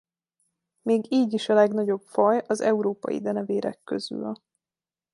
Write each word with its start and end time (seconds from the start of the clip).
Még 0.81 1.11
így 1.11 1.33
is 1.33 1.49
a 1.49 1.53
legnagyobb 1.53 2.01
faj 2.01 2.43
az 2.47 2.61
európai 2.61 3.21
denevérek 3.21 3.83
közül. 3.83 4.33